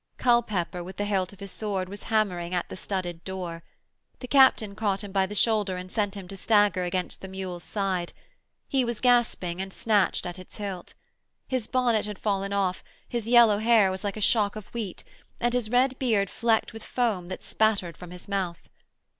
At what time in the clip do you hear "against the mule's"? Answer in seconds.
6.83-7.63